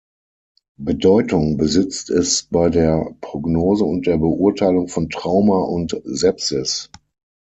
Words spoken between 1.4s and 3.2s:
besitzt es bei der